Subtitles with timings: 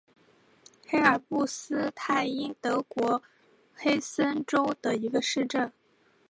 [0.87, 3.21] 黑尔布斯泰因是德国
[3.75, 5.71] 黑森州的一个市镇。